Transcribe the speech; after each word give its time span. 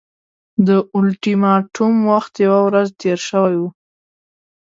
د 0.67 0.69
اولټیماټوم 0.95 1.95
وخت 2.11 2.33
یوه 2.45 2.59
ورځ 2.67 2.87
تېر 3.01 3.19
شوی 3.29 3.55
وو. 3.59 3.69